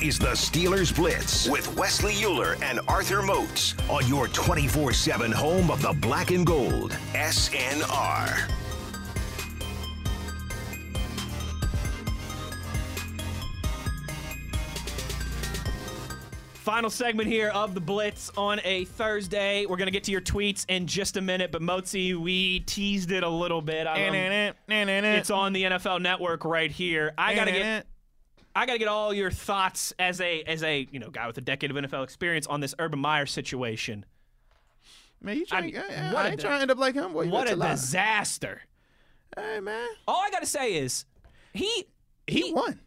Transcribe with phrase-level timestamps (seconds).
[0.00, 5.30] This is the Steelers Blitz with Wesley Uhler and Arthur Moats on your 24 7
[5.30, 6.92] home of the black and gold.
[7.12, 8.48] SNR.
[16.54, 19.64] Final segment here of the Blitz on a Thursday.
[19.66, 23.22] We're gonna get to your tweets in just a minute, but Motzi, we teased it
[23.22, 23.86] a little bit.
[23.86, 24.12] I- um,
[25.16, 27.14] it's on the NFL Network right here.
[27.16, 27.86] I gotta get,
[28.54, 31.40] I gotta get all your thoughts as a as a you know guy with a
[31.40, 34.04] decade of NFL experience on this Urban Meyer situation.
[35.22, 35.66] Man, you trying?
[35.66, 37.12] mean, I, what I ain't trying to end up like him.
[37.12, 38.62] Boy, What a disaster!
[39.36, 41.04] Hey man, All I gotta say is
[41.52, 41.86] he
[42.26, 42.80] he, won.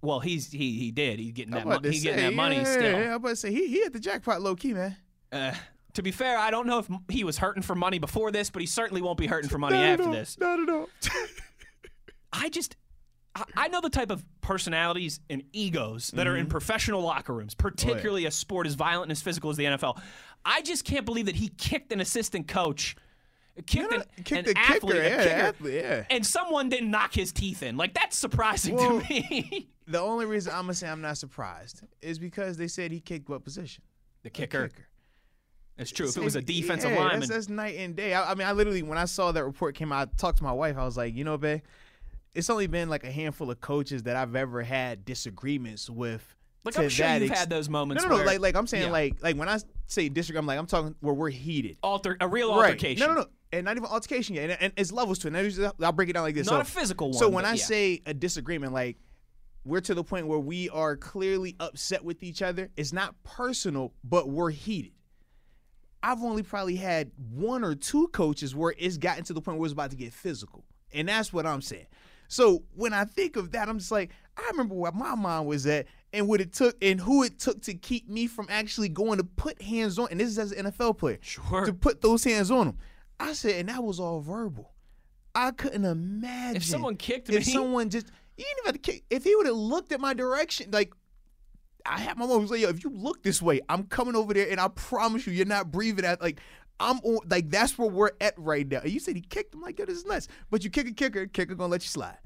[0.00, 1.18] Well, he's he he did.
[1.18, 2.96] He's getting that I'm about mo- to he's getting that money yeah, still.
[2.96, 4.96] I'm about to say he he hit the jackpot low key, man.
[5.32, 5.52] Uh,
[5.94, 8.60] to be fair, I don't know if he was hurting for money before this, but
[8.60, 10.12] he certainly won't be hurting for money Not after all.
[10.12, 10.38] this.
[10.38, 10.88] Not at all.
[12.32, 12.76] I just,
[13.56, 16.50] I, know the type of personalities and egos that are in mm-hmm.
[16.50, 20.00] professional locker rooms, particularly oh, a sport as violent and as physical as the NFL.
[20.44, 22.96] I just can't believe that he kicked an assistant coach,
[23.66, 26.04] kicked an, kicked an athlete, kicker, a yeah, kicker, athlete, yeah.
[26.10, 27.76] and someone didn't knock his teeth in.
[27.76, 29.68] Like that's surprising Well, to me.
[29.88, 33.28] the only reason I'm gonna say I'm not surprised is because they said he kicked
[33.28, 33.82] what position?
[34.24, 34.70] the A kicker.
[35.76, 36.08] That's true.
[36.08, 38.14] If it was a defensive yeah, lineman, That's, that's night and day.
[38.14, 40.44] I, I mean, I literally when I saw that report came out, I talked to
[40.44, 40.76] my wife.
[40.76, 41.62] I was like, you know, babe,
[42.34, 46.34] it's only been like a handful of coaches that I've ever had disagreements with.
[46.64, 48.02] like I'm sure you've ex- had those moments.
[48.02, 48.18] No, no, no.
[48.20, 48.90] where- Like, like I'm saying, Yeah.
[48.92, 51.76] like, like when I say disagree, I'm like, I'm talking where we're heated.
[51.82, 52.70] alter a real Right.
[52.70, 53.06] altercation.
[53.06, 54.50] No, no, no, and not even altercation yet.
[54.50, 55.34] And, and it's levels to it.
[55.36, 56.46] And I'll break it down like this.
[56.46, 57.18] Not so, a physical one.
[57.18, 57.64] So when I yeah.
[57.64, 58.96] say a disagreement, like
[59.66, 62.70] we're to the point where we are clearly upset with each other.
[62.76, 64.92] It's not personal, but we're heated.
[66.02, 69.66] I've only probably had one or two coaches where it's gotten to the point where
[69.66, 70.64] it's about to get physical.
[70.92, 71.86] And that's what I'm saying.
[72.28, 75.66] So when I think of that, I'm just like, I remember where my mind was
[75.66, 79.18] at and what it took and who it took to keep me from actually going
[79.18, 80.08] to put hands on.
[80.10, 81.18] And this is as an NFL player.
[81.20, 81.64] Sure.
[81.64, 82.78] To put those hands on him.
[83.20, 84.72] I said, and that was all verbal.
[85.34, 88.74] I couldn't imagine If someone kicked if me- If someone just you didn't even have
[88.82, 89.04] to kick.
[89.10, 90.92] If he would have looked at my direction, like
[91.86, 94.32] I had my mom was like, "Yo, if you look this way, I'm coming over
[94.32, 96.40] there, and I promise you, you're not breathing at like."
[96.80, 98.80] I'm on, like that's where we're at right now.
[98.80, 100.28] And you said he kicked him like yo, this is nuts.
[100.50, 102.18] But you kick a kicker, kicker gonna let you slide.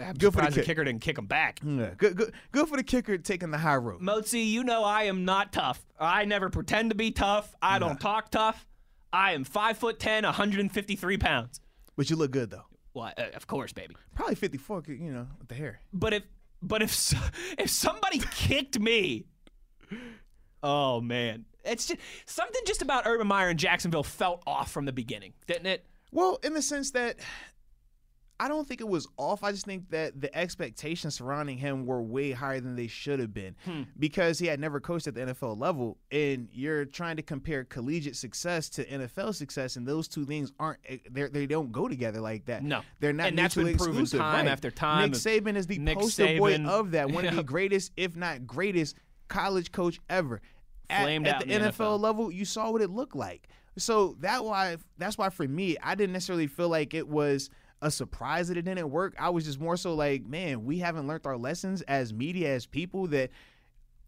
[0.00, 0.66] I'm Good for the surprised the kick.
[0.66, 1.60] kicker didn't kick him back.
[1.64, 4.00] Yeah, good, good, good for the kicker taking the high road.
[4.00, 5.84] Mozi, you know I am not tough.
[5.98, 7.52] I never pretend to be tough.
[7.60, 8.64] I don't talk tough.
[9.12, 11.60] I am five foot ten, 153 pounds.
[11.96, 12.66] But you look good though.
[12.94, 13.96] Well, uh, of course, baby.
[14.14, 15.80] Probably 54, you know, with the hair.
[15.92, 16.22] But if
[16.62, 16.92] but if
[17.58, 19.24] if somebody kicked me,
[20.62, 24.92] oh man, it's just something just about Urban Meyer and Jacksonville felt off from the
[24.92, 25.86] beginning, didn't it?
[26.12, 27.16] Well, in the sense that
[28.40, 29.42] I don't think it was off.
[29.42, 33.34] I just think that the expectations surrounding him were way higher than they should have
[33.34, 33.82] been Hmm.
[33.98, 35.98] because he had never coached at the NFL level.
[36.12, 40.78] And you're trying to compare collegiate success to NFL success, and those two things aren't
[41.10, 42.62] they they don't go together like that.
[42.62, 42.82] No.
[43.00, 43.28] they're not.
[43.28, 44.52] And that's been mutually proven exclusive, time right.
[44.52, 47.10] after time Nick Saban is the Nick poster boy of that.
[47.10, 48.94] One of the greatest, if not greatest,
[49.26, 50.40] college coach ever.
[50.90, 52.00] At, Flamed at out the in the NFL NFL.
[52.00, 53.48] level, you saw what it looked like.
[53.76, 57.50] So that why that's why for me, I didn't necessarily feel like it was
[57.80, 59.14] a surprise that it didn't work.
[59.18, 62.66] I was just more so like, man, we haven't learned our lessons as media, as
[62.66, 63.30] people that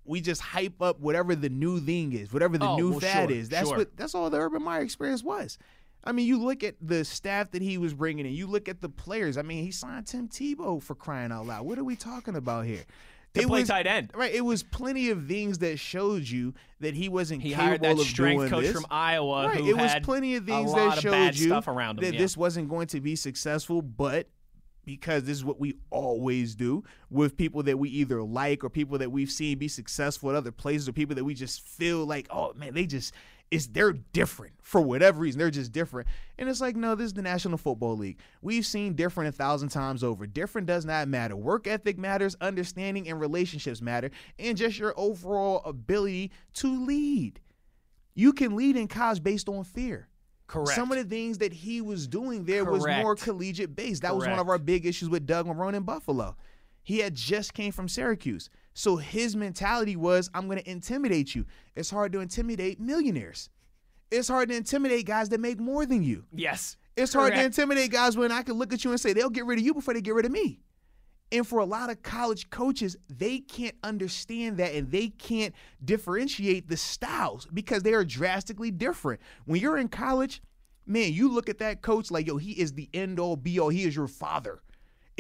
[0.04, 3.28] we just hype up whatever the new thing is, whatever the Oh, new well, fad
[3.28, 3.48] sure, is.
[3.48, 3.78] That's sure.
[3.78, 5.58] what that's all the Urban Meyer experience was.
[6.02, 8.32] I mean, you look at the staff that he was bringing in.
[8.32, 9.36] You look at the players.
[9.36, 11.66] I mean, he signed Tim Tebow for crying out loud.
[11.66, 12.84] What are we talking about here?
[13.34, 14.10] To It play was- tight end.
[14.14, 14.34] Right.
[14.34, 17.92] It was plenty of things that showed you that he wasn't He capable hired that
[17.92, 18.72] of strength coach this.
[18.72, 19.60] from Iowa Right.
[19.65, 22.04] It was plenty of things that of showed you stuff around him.
[22.06, 22.21] that yeah.
[22.21, 24.28] this wasn't going to be successful, but
[24.84, 28.98] because this is what we always do with people that we either like or people
[28.98, 32.27] that we've seen be successful at other places or people that we just feel like,
[32.30, 33.12] oh man, they just
[33.50, 35.38] is they're different for whatever reason.
[35.38, 36.08] They're just different.
[36.38, 38.18] And it's like, no, this is the National Football League.
[38.42, 40.26] We've seen different a thousand times over.
[40.26, 41.34] Different does not matter.
[41.34, 47.41] Work ethic matters, understanding and relationships matter, and just your overall ability to lead.
[48.14, 50.08] You can lead in college based on fear.
[50.46, 50.70] Correct.
[50.70, 54.03] Some of the things that he was doing there was more collegiate based.
[54.03, 56.36] That was one of our big issues with Doug Marrone in Buffalo.
[56.82, 58.50] He had just came from Syracuse.
[58.74, 61.44] So his mentality was, I'm going to intimidate you.
[61.76, 63.50] It's hard to intimidate millionaires.
[64.10, 66.24] It's hard to intimidate guys that make more than you.
[66.32, 66.76] yes.
[66.96, 69.46] It's hard to intimidate guys when I can look at you and say they'll get
[69.46, 70.60] rid of you before they get rid of me.
[71.32, 76.68] And for a lot of college coaches, they can't understand that and they can't differentiate
[76.68, 79.20] the styles because they are drastically different.
[79.46, 80.42] When you're in college,
[80.86, 83.68] man, you look at that coach like, yo, he is the end all be all.
[83.68, 84.60] He is your father.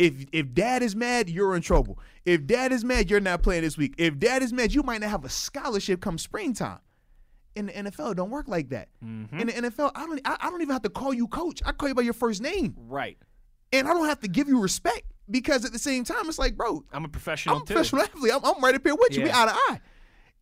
[0.00, 1.98] If if dad is mad, you're in trouble.
[2.24, 3.94] If dad is mad, you're not playing this week.
[3.98, 6.78] If dad is mad, you might not have a scholarship come springtime.
[7.54, 8.88] In the NFL, it don't work like that.
[9.04, 9.38] Mm-hmm.
[9.40, 11.60] In the NFL, I don't I, I don't even have to call you coach.
[11.66, 12.74] I call you by your first name.
[12.78, 13.18] Right.
[13.72, 16.56] And I don't have to give you respect because at the same time, it's like,
[16.56, 18.32] bro, I'm a professional I'm a professional athlete.
[18.34, 19.24] I'm, I'm right up here with you.
[19.24, 19.42] We Yeah.
[19.42, 19.80] eye to eye.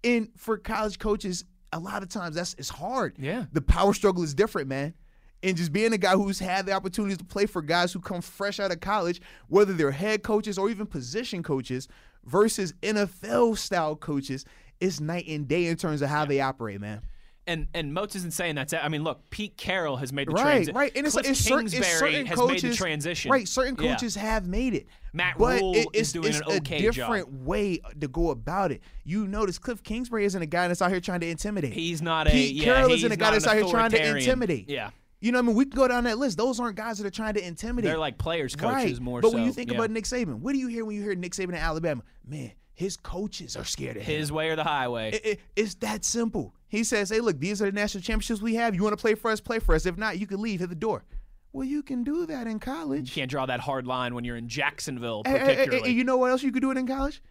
[0.05, 3.17] And for college coaches, a lot of times that's it's hard.
[3.19, 3.47] Yeah.
[3.53, 4.95] The power struggle is different, man.
[5.43, 8.21] And just being a guy who's had the opportunities to play for guys who come
[8.21, 11.87] fresh out of college, whether they're head coaches or even position coaches,
[12.25, 14.45] versus NFL style coaches,
[14.81, 17.03] it's night and day in terms of how they operate, man.
[17.47, 18.81] And and Moats isn't saying that's it.
[18.85, 20.75] I mean, look, Pete Carroll has made the Right, transition.
[20.75, 20.93] right.
[20.95, 23.31] And it's, Cliff it's, certain, it's Kingsbury certain has coaches made the transition.
[23.31, 23.93] Right, certain Yeah.
[23.95, 24.87] coaches have made it.
[25.15, 27.47] Matt but Rule it- is it's, doing it's an a different job.
[27.47, 28.83] way to go about it.
[29.05, 31.73] You notice Cliff Kingsbury isn't a guy that's out here trying to intimidate.
[31.73, 34.69] He's not a Pete yeah, Carroll isn't a guy that's out here trying to intimidate.
[34.69, 34.91] Yeah.
[35.21, 35.57] You know what I mean?
[35.57, 36.37] We can go down that list.
[36.39, 37.89] Those aren't guys that are trying to intimidate.
[37.91, 39.01] They're like players coaches right.
[39.01, 39.35] more But so.
[39.37, 39.77] when you think yeah.
[39.79, 42.03] about Nick Saban, what do you hear when you hear Nick Saban in Alabama?
[42.25, 44.17] Man, his coaches are scared of him.
[44.19, 45.11] his way or the highway.
[45.15, 46.55] It- it- it's that simple.
[46.69, 48.75] He says, "Hey, look, these are the national championships we have.
[48.77, 49.41] You want to play for us?
[49.41, 49.87] Play for us.
[49.87, 50.61] If not, you can leave.
[50.61, 51.05] Hit the door."
[51.53, 53.09] Well, you can do that in college.
[53.09, 55.89] you can't draw that hard line when you're in Jacksonville, Hey, hey, hey, particularly.
[55.91, 57.23] hey, you know what else you could do it in college?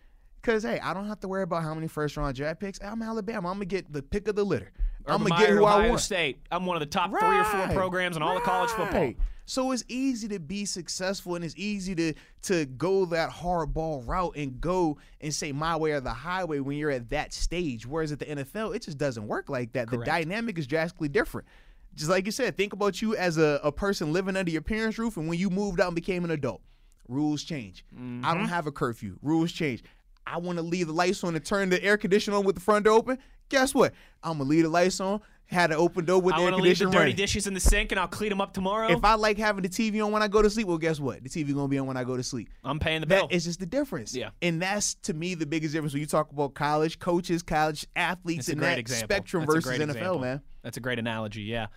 [0.42, 2.80] Because hey, I don't have to worry about how many first round draft picks.
[2.84, 3.48] I'm Alabama.
[3.50, 4.72] I'm gonna get the pick of the litter.
[5.07, 6.01] I'm gonna get who I Ohio want.
[6.01, 6.39] State.
[6.51, 9.13] I'm one of the top three or four programs in all of college football.
[9.50, 12.13] So it's easy to be successful and it's easy to
[12.44, 16.77] to go that hardball route and go and say my way or the highway when
[16.77, 17.86] you're at that stage.
[17.86, 19.89] Whereas at the NFL, it just doesn't work like that.
[19.89, 21.48] The dynamic is drastically different.
[21.95, 25.00] Just like you said, think about you as a, a person living under your parents'
[25.00, 26.62] roof and when you moved out and became an adult.
[27.07, 27.86] Rules change.
[27.95, 28.21] I Mm-hmm.
[28.24, 29.18] don't have a curfew.
[29.21, 29.81] Rules change.
[30.27, 32.62] I want to leave the lights on and turn the air conditioner on with the
[32.62, 33.18] front door open.
[33.50, 33.94] Guess what?
[34.24, 36.56] I'm gonna leave the lights on, had an open door with I the air to
[36.58, 37.16] leave the conditioner dirty running.
[37.16, 38.90] dishes in the sink and I'll clean them up tomorrow.
[38.90, 41.24] If I like having the TV on when I go to sleep, well, guess what?
[41.24, 42.50] The TV gonna be on when I go to sleep.
[42.64, 43.28] I'm paying the bill.
[43.28, 44.14] That is just the difference.
[44.16, 44.32] Yeah.
[44.42, 48.48] and that's to me the biggest difference when you talk about college coaches, college athletes,
[48.48, 49.06] That's a in great that example.
[49.08, 50.20] spectrum That's versus NFL, example.
[50.20, 50.42] man.
[50.64, 51.44] That's a great analogy.
[51.44, 51.68] Yeah.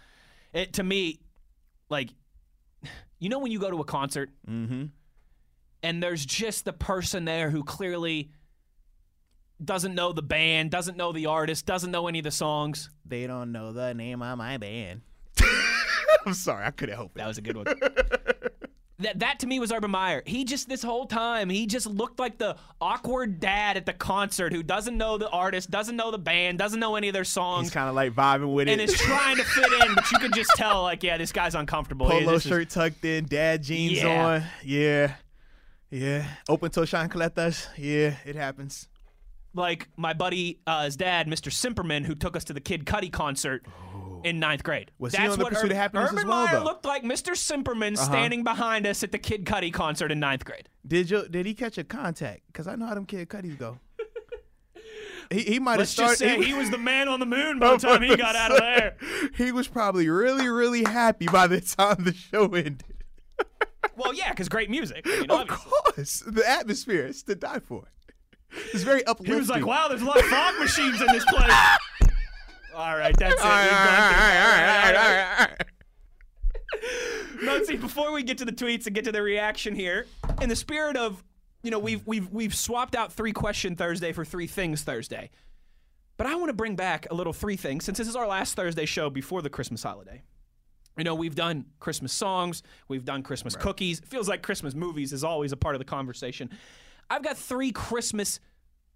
[0.53, 1.21] It to me,
[1.89, 2.11] like,
[3.21, 4.87] you know when you go to a concert Mm-hmm.
[5.83, 8.31] and there's just the person there who clearly
[9.65, 12.91] doesn't know the band, doesn't know the artist, doesn't know any of the songs.
[13.05, 15.03] They don't know the name of my band.
[16.27, 17.19] I'm sorry, I couldn't help it.
[17.19, 17.67] That was a good one.
[19.01, 20.23] that that to me was Urban Meyer.
[20.27, 24.53] He just this whole time he just looked like the awkward dad at the concert
[24.53, 27.67] who doesn't know the artist, doesn't know the band, doesn't know any of their songs.
[27.69, 28.73] He's kind of like vibing with it.
[28.73, 28.91] and it.
[28.91, 29.95] is trying to fit in.
[29.95, 32.11] But you can just tell, like, yeah, this guy's uncomfortable.
[32.11, 34.27] He- Polo this is- shirt tucked in, dad jeans Yeah.
[34.27, 34.43] on.
[34.65, 35.15] Yeah,
[35.91, 36.27] yeah.
[36.49, 37.67] Open toe shine chancletas.
[37.79, 38.89] Yeah, it happens.
[39.55, 41.51] Like my buddy, uh, his dad, Mr.
[41.51, 43.65] Simperman, who took us to the Kid Cudi concert
[44.23, 44.91] in ninth grade.
[44.99, 46.65] Was he That's on the what Pursuit of Ur- Happiness Urban as well, Meyer though?
[46.65, 47.33] looked like Mr.
[47.33, 48.05] Simperman Uh-huh.
[48.05, 50.69] standing behind us at the Kid Cudi concert in ninth grade.
[50.87, 51.27] Did you?
[51.29, 52.43] Did he catch a contact?
[52.49, 53.79] Because I know how them kid cuddies go.
[55.31, 56.11] he, he might have Let's started.
[56.11, 58.51] just say he was the man on the moon by the time he got out
[58.53, 58.97] of there.
[59.37, 62.85] he was probably really, really happy by the time the show ended.
[63.97, 65.03] Well, yeah, because great music.
[65.07, 65.71] I mean, Of obviously.
[65.95, 67.85] course, the atmosphere is to die for.
[68.73, 69.35] It's very uplifting.
[69.35, 71.53] He was like, "Wow, there's a lot of fog machines in this place."
[72.75, 73.41] All right, that's it.
[73.41, 75.29] All right, all right, all right, all right, all right.
[75.29, 75.67] right, all right.
[77.43, 80.07] No, see, before we get to the tweets and get to the reaction here,
[80.41, 81.23] in the spirit of,
[81.63, 85.31] you know, we've we've we've swapped out three question Thursday for three things Thursday,
[86.17, 88.55] but I want to bring back a little three things since this is our last
[88.55, 90.23] Thursday show before the Christmas holiday.
[90.97, 94.01] You know, we've done Christmas songs, we've done Christmas cookies.
[94.01, 96.51] It feels like Christmas movies is always a part of the conversation.
[97.11, 98.41] I've got three Christmas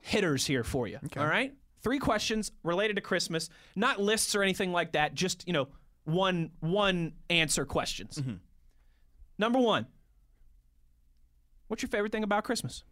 [0.01, 0.99] hitters here for you.
[1.23, 1.53] All right?
[1.83, 5.69] Three questions related to Christmas, not lists or anything like that, just, you know,
[6.05, 8.19] one one answer questions.
[9.39, 9.87] Number 1.
[11.69, 12.85] What's your favorite thing about Christmas?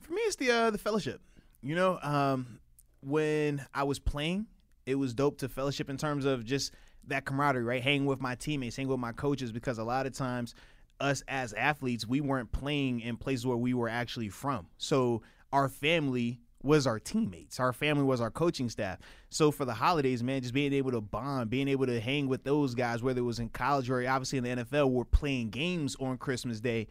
[0.00, 1.20] For me, it's the uh, the fellowship.
[1.62, 2.58] You know, um,
[3.02, 4.46] when I was playing,
[4.86, 6.72] it was dope to fellowship in terms of just
[7.06, 7.82] that camaraderie, right?
[7.82, 10.54] Hanging with my teammates, hanging with my coaches, because a lot of times,
[11.00, 14.66] us as athletes, we weren't playing in places where we were actually from.
[14.78, 17.58] So our family was our teammates.
[17.58, 18.98] Our family was our coaching staff.
[19.30, 22.44] So for the holidays, man, just being able to bond, being able to hang with
[22.44, 25.96] those guys, whether it was in college or obviously in the NFL, we're playing games
[26.00, 26.86] on Christmas Day.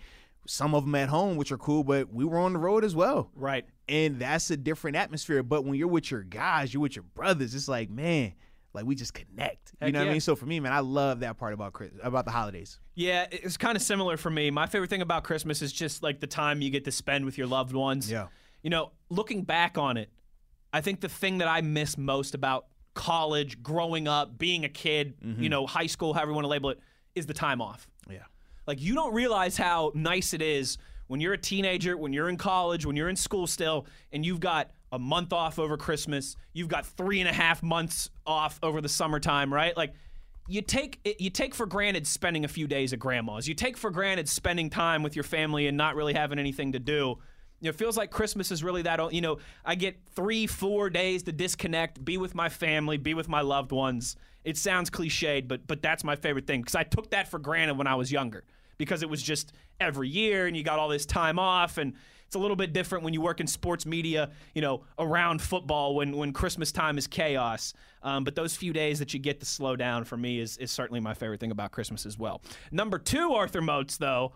[0.48, 2.96] Some of them at home, which are cool, but we were on the road as
[2.96, 3.66] well Right.
[3.88, 5.44] and that's a different atmosphere.
[5.44, 7.54] But when you're with your guys, you're with your brothers.
[7.54, 8.34] It's like, man,
[8.74, 9.74] like we just connect.
[9.80, 10.10] Heck you know what.
[10.10, 10.22] I mean?
[10.22, 12.80] So for me, man, I love that part about Chris, about the holidays.
[12.96, 14.52] Yeah, it's kind of similar for me.
[14.52, 17.38] My favorite thing about Christmas is just like the time you get to spend with
[17.38, 18.10] your loved ones.
[18.12, 18.28] Yeah.
[18.62, 20.10] You know, looking back on it,
[20.72, 25.16] I think the thing that I miss most about college, growing up, being a kid,
[25.22, 25.42] mm-hmm.
[25.42, 26.80] you know, high school, however you want to label it,
[27.16, 27.88] is the time off.
[28.10, 28.24] Yeah.
[28.68, 32.38] Like you don't realize how nice it is when you're a teenager, when you're in
[32.38, 36.68] college, when you're in school still, and you've got a month off over Christmas, you've
[36.68, 39.76] got three and a half months off over the summertime, right?
[39.76, 39.94] Like
[40.48, 43.48] you take you take for granted spending a few days at grandma's.
[43.48, 46.80] You take for granted spending time with your family and not really having anything to
[46.80, 47.18] do.
[47.62, 49.14] You know, it feels like Christmas is really that.
[49.14, 53.30] You know, I get three, four days to disconnect, be with my family, be with
[53.30, 54.16] my loved ones.
[54.44, 57.78] It sounds cliched, but but that's my favorite thing because I took that for granted
[57.78, 58.44] when I was younger
[58.80, 61.94] because it was just every year and you got all this time off and
[62.30, 65.96] it's a little bit different when you work in sports media, you know, around football
[65.96, 67.74] when when Christmas time is chaos.
[68.04, 70.70] Um, but those few days that you get to slow down for me is is
[70.70, 72.44] certainly my favorite thing about Christmas as well.
[72.72, 74.34] Number two, Arthur Moats, though,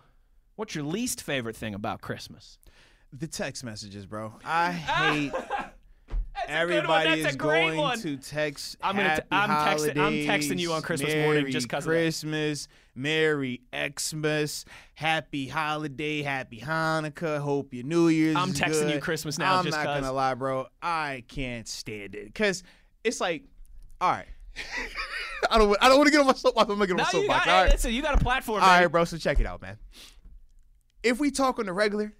[0.56, 2.58] what's your least favorite thing about Christmas?
[3.12, 4.32] The text messages, bro.
[4.44, 5.32] I hate
[6.48, 7.98] Everybody is going one.
[8.00, 8.76] to text.
[8.82, 9.16] I'm gonna.
[9.16, 9.98] T- I'm texting.
[9.98, 14.64] I'm texting you on Christmas Merry morning just because Christmas, Merry Xmas,
[14.94, 17.38] Happy Holiday, Happy Hanukkah.
[17.40, 18.36] Hope your New Year's.
[18.36, 18.94] I'm texting good.
[18.94, 19.58] you Christmas now.
[19.58, 20.00] I'm just not cause.
[20.00, 20.66] gonna lie, bro.
[20.82, 22.62] I can't stand it because
[23.02, 23.44] it's like,
[24.00, 24.26] all right.
[25.50, 25.76] I don't.
[25.80, 26.70] I don't want to get on my soapbox.
[26.70, 27.44] I'm gonna get on no, my soapbox.
[27.44, 27.72] got, all right.
[27.72, 28.62] listen, you got a platform.
[28.62, 28.84] All baby.
[28.84, 29.04] right, bro.
[29.04, 29.78] So check it out, man.
[31.02, 32.14] If we talk on the regular,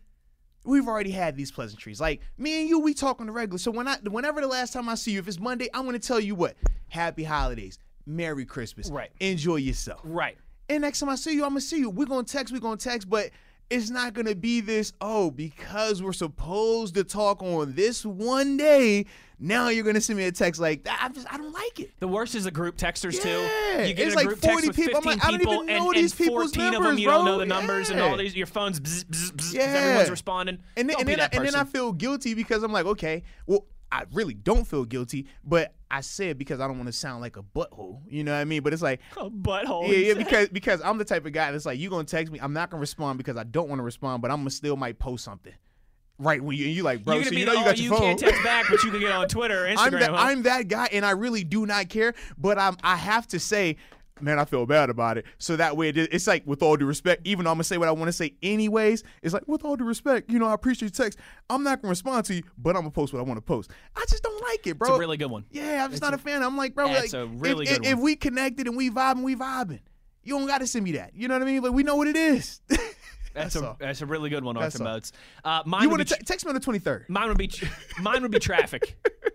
[0.65, 2.01] we've already had these pleasantries.
[2.01, 3.59] Like me and you, we talk on the regular.
[3.59, 5.99] So when I, whenever the last time I see you, if it's Monday, I'm gonna
[5.99, 6.57] tell you what:
[6.89, 9.11] Happy Holidays, Merry Christmas, Right.
[9.21, 10.01] Enjoy yourself.
[10.05, 10.37] Right.
[10.69, 11.91] And next time I see you, I'm gonna see you.
[11.91, 12.53] We're gonna text.
[12.53, 13.31] We're gonna text, but.
[13.71, 19.07] It's not gonna be this, oh, because we're supposed to talk on this one day,
[19.39, 21.01] now you're gonna send me a text like that.
[21.03, 21.91] I just I don't like it.
[21.99, 23.29] The worst is the group texters too.
[23.29, 24.99] Yeah, You get it's a like group text 40 with people.
[24.99, 27.01] I'm like, I don't people, even know and, these and people's 14 of them numbers,
[27.01, 28.81] you don't know the numbers, and all these your phones.
[28.81, 29.63] Bzz, bzz, bzz, Yeah.
[29.63, 30.59] everyone's responding.
[30.77, 33.67] And then, and, then I, and then I feel guilty because I'm like, okay, well,
[33.95, 37.37] I really don't feel guilty, but I said because I don't want to sound like
[37.37, 38.01] a butthole.
[38.09, 38.61] You know what I mean?
[38.65, 39.87] But it's like, a butthole.
[39.87, 42.41] yeah, yeah, because because I'm the type of guy that's like, you gonna text me,
[42.41, 44.99] I'm not gonna respond because I don't want to respond, but I'm gonna still might
[44.99, 45.53] post something.
[46.19, 47.93] Right when you you like, bro, so you the, know you oh, got you your
[47.93, 48.01] phone.
[48.01, 49.79] can't text back, but you can get on Twitter or Instagram.
[49.79, 50.17] I'm that, huh?
[50.17, 52.15] I'm that guy, and I really do not care.
[52.37, 53.77] But I'm I have to say,
[54.21, 55.27] man, I feel bad about it.
[55.39, 57.79] So that way, it, it's like with all due respect, even though I'm gonna say
[57.79, 59.03] what I want to say anyways.
[59.23, 61.19] It's like with all due respect, you know, I appreciate your text.
[61.51, 63.71] I'm not gonna respond to you, but I'm gonna post what I want to post.
[63.97, 64.89] I just don't like it, bro.
[64.89, 65.45] it's a really good one.
[65.51, 66.43] yeah, I'm just not a, fan.
[66.43, 68.91] I'm like, bro, That's like, a really if, good if, if we connected and we
[68.91, 69.81] vibing, we vibing.
[70.23, 71.15] You don't gotta send me that.
[71.15, 71.63] You know what I mean?
[71.63, 72.61] Like we know what it is.
[73.35, 73.77] That's, That's a all.
[73.81, 74.85] that's a really good one, Arthur.
[74.85, 75.11] Moats.
[75.45, 77.09] Uh, mine you would want to text me on the 23rd?
[77.09, 77.51] Mine would be
[78.01, 78.97] mine would be traffic.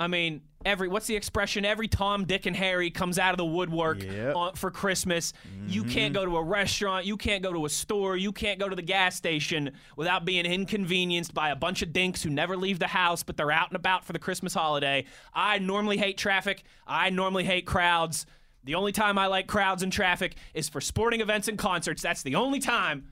[0.00, 1.64] I mean, every what's the expression?
[1.64, 4.36] Every Tom, Dick, and Harry comes out of the woodwork Yep.
[4.36, 5.32] on, for Christmas.
[5.66, 6.24] You can't mm-hmm.
[6.24, 7.06] go to a restaurant.
[7.06, 8.16] You can't go to a store.
[8.16, 12.22] You can't go to the gas station without being inconvenienced by a bunch of dinks
[12.22, 15.04] who never leave the house, but they're out and about for the Christmas holiday.
[15.32, 16.64] I normally hate traffic.
[16.86, 18.26] I normally hate crowds.
[18.64, 22.02] The only time I like crowds and traffic is for sporting events and concerts.
[22.02, 23.08] That's the only time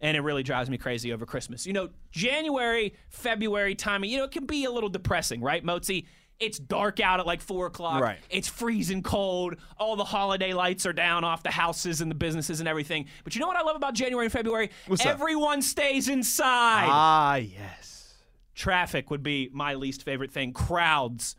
[0.00, 1.66] and it really drives me crazy over Christmas.
[1.66, 6.06] You know, January, February timing, you know, it can be a little depressing, right, Mozi?
[6.38, 8.00] It's dark out at like four o'clock.
[8.00, 8.18] Right.
[8.30, 9.56] It's freezing cold.
[9.76, 13.06] All the holiday lights are down off the houses and the businesses and everything.
[13.24, 14.70] But you know what I love about January and February?
[14.86, 15.12] What's up?
[15.12, 16.86] Everyone stays inside.
[16.88, 18.14] Ah, yes.
[18.54, 20.54] Traffic would be my least favorite thing.
[20.54, 21.36] Crowds,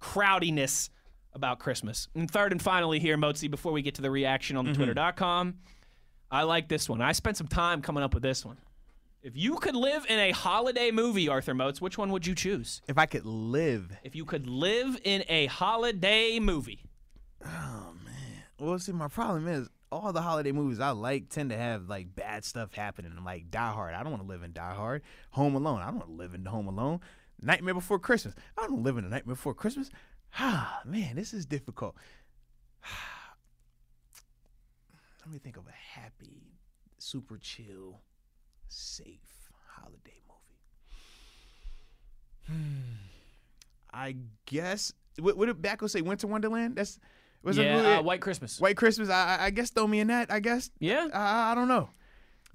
[0.00, 0.90] crowdiness
[1.32, 2.08] about Christmas.
[2.16, 5.58] And third and finally here, Mozi, before we get to the reaction on the twitter.com,
[6.30, 7.00] I like this one.
[7.02, 8.56] I spent some time coming up with this one.
[9.22, 12.80] If you could live in a holiday movie, Arthur Moats, which one would you choose?
[12.88, 16.84] If I could live If you could live in a holiday movie.
[17.44, 18.44] Oh man.
[18.58, 22.14] Well, see, my problem is all the holiday movies I like tend to have like
[22.14, 23.12] bad stuff happening.
[23.24, 25.02] Like Die Hard, I don't want to live in Die Hard.
[25.32, 27.00] Home Alone, I don't want to live in Home Alone.
[27.42, 29.90] Nightmare Before Christmas, I don't live in a Nightmare Before Christmas.
[30.38, 31.94] Ah, man, this is difficult.
[35.30, 36.42] Let me think of a happy,
[36.98, 38.00] super chill,
[38.66, 39.20] safe
[39.76, 40.20] holiday
[42.48, 42.58] movie.
[42.58, 42.96] Hmm.
[43.94, 44.92] I guess.
[45.20, 46.00] What, what did Backo say?
[46.00, 46.74] Winter Wonderland.
[46.74, 46.98] That's
[47.44, 47.86] was that yeah, movie?
[47.88, 48.60] uh, White Christmas.
[48.60, 49.08] White Christmas.
[49.08, 50.32] I, I- I guess throw me in that.
[50.32, 50.68] I guess.
[50.80, 51.06] Yeah.
[51.14, 51.90] I, I don't know.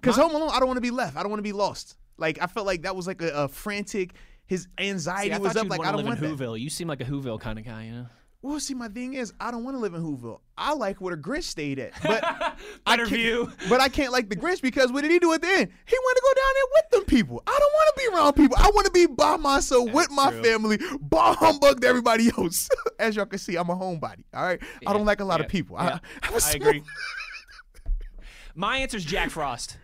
[0.01, 1.15] Because Home Alone, I don't want to be left.
[1.15, 1.95] I don't want to be lost.
[2.17, 4.15] Like I felt like that was like a, a frantic.
[4.47, 5.63] His anxiety See, was up.
[5.63, 6.43] you'd Like wanna I don't live want in that.
[6.43, 6.59] Whoville.
[6.59, 8.05] You seem like a Whoville kind of guy, you know?
[8.45, 10.39] Well, see, my thing is, I don't want to live in Whoville.
[10.55, 12.23] I like where the Grinch stayed at, but
[12.85, 13.51] I can't, view.
[13.67, 15.71] But I can't like the Grinch because what did he do at the end?
[15.87, 17.41] He wanted to go down there with them people.
[17.47, 18.55] I don't want to be around people.
[18.59, 20.43] I want to be by myself with my true.
[20.43, 22.69] family, bah humbug to everybody else.
[22.99, 24.23] As y'all can see, I'm a homebody.
[24.31, 25.77] All right, I don't like a lot yeah, of people.
[25.79, 25.97] yeah.
[26.21, 26.83] I, I, I agree.
[28.53, 29.77] My answer is Jack Frost.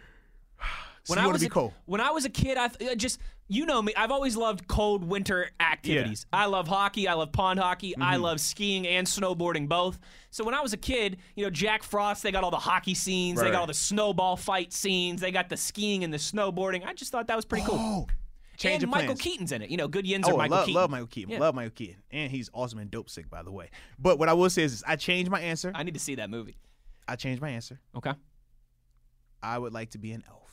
[1.03, 1.73] So When I was a, cold?
[1.87, 3.91] when I was a kid, I th- I just you know me.
[3.97, 5.49] I've always loved cold winter
[5.89, 6.25] activities.
[6.31, 7.07] I love hockey.
[7.07, 7.95] I love pond hockey.
[7.97, 8.23] I Mm-hmm.
[8.23, 9.99] love skiing and snowboarding both.
[10.29, 12.93] So when I was a kid, you know, Jack Frost, they got all the hockey
[12.93, 16.85] scenes, they got all the snowball fight scenes, they got the skiing and the snowboarding.
[16.85, 17.77] I just thought that was pretty cool.
[17.79, 18.07] Oh,
[18.57, 19.21] change and Michael plans.
[19.21, 19.69] Keaton's in it.
[19.69, 20.81] You know, good yins Oh, are Michael love, Keaton.
[20.81, 21.31] love Michael Keaton.
[21.33, 21.39] Yeah.
[21.39, 21.95] Love Michael Keaton.
[22.11, 23.69] And he's awesome and dope sick, by the way.
[23.99, 25.71] But what I will say is, this, I changed my answer.
[25.75, 26.57] I need to see that movie.
[27.07, 27.79] I changed my answer.
[27.95, 28.13] Okay.
[29.43, 30.50] I would like to be an elf.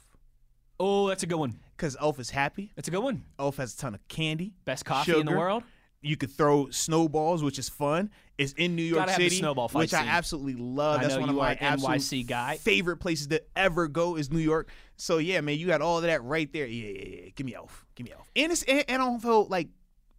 [0.81, 1.59] Oh, that's a good one.
[1.77, 2.73] Because Elf is happy.
[2.77, 3.25] That's a good one.
[3.39, 4.55] Elf has a ton of candy.
[4.65, 5.39] Best coffee in the sugar.
[5.39, 5.63] world.
[6.01, 8.11] You could throw snowballs, which is fun.
[8.37, 10.09] It's in New York Gotta have the City, snowball fight which I scene.
[10.09, 11.01] absolutely love.
[11.01, 12.57] I That's know one of you my are an absolute NYC guy.
[12.57, 14.71] favorite places to ever go is New York.
[14.97, 16.67] So yeah, man, you got all of that right there.
[16.67, 17.31] Yeah, yeah, yeah.
[17.35, 17.85] Give me Elf.
[17.97, 18.31] Give me Elf.
[18.37, 19.69] And it's and, and I don't feel like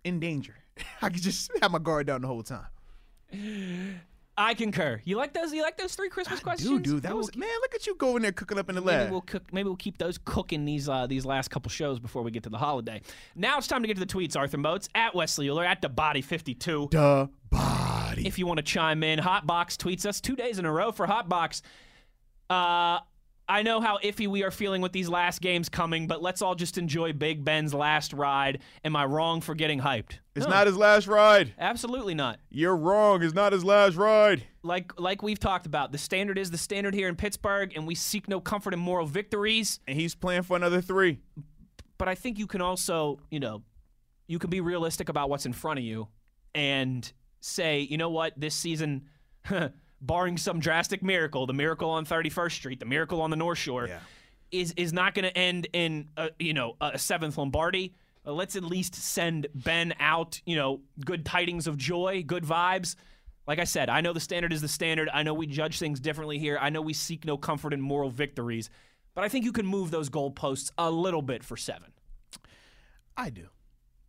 [0.04, 0.56] in danger.
[1.02, 2.68] I could just have my guard down the whole time.
[4.42, 5.02] I concur.
[5.04, 5.52] You like those?
[5.54, 6.70] You like those three Christmas questions?
[6.70, 7.58] Dude, dude, that Maybe was we'll man.
[7.62, 9.12] Look at you going there cooking up in the Maybe lab.
[9.12, 9.44] we'll cook.
[9.52, 12.50] Maybe we'll keep those cooking these uh, these last couple shows before we get to
[12.50, 13.02] the holiday.
[13.36, 14.38] Now it's time to get to the tweets.
[14.38, 16.88] Arthur Moats at Wesley Uhler at the Body Fifty Two.
[16.92, 18.26] the body.
[18.26, 21.06] If you want to chime in, Hotbox tweets us two days in a row for
[21.06, 21.62] Hotbox.
[22.50, 23.00] Uh,
[23.50, 26.54] I know how iffy we are feeling with these last games coming, but let's all
[26.54, 28.60] just enjoy Big Ben's last ride.
[28.86, 30.20] Am I wrong for getting hyped?
[30.36, 31.54] It's No, not his last ride.
[31.58, 32.40] absolutely not.
[32.52, 33.24] You're wrong.
[33.24, 34.44] It's not his last ride.
[34.62, 37.96] Like like we've talked about, the standard is the standard here in Pittsburgh, and we
[37.96, 39.80] seek no comfort in moral victories.
[39.88, 41.20] And he's playing for another three.
[41.98, 43.64] but I think you can also, you know,
[44.28, 46.08] you can be realistic about what's in front of you
[46.54, 49.06] and say, you know what, this season,
[50.02, 53.88] barring some drastic miracle, the miracle on 31st Street, the miracle on the North Shore,
[53.88, 54.00] Yeah.
[54.52, 57.94] is is not going to end in, a, you know, a seventh Lombardi.
[58.26, 62.96] Uh, let's at least send Ben out, you know, good tidings of joy, good vibes.
[63.48, 65.10] Like I said, I know the standard is the standard.
[65.12, 66.58] I know we judge things differently here.
[66.62, 68.70] I know we seek no comfort in moral victories.
[69.16, 71.92] But I think you can move those goalposts a little bit for seven.
[73.18, 73.48] I do.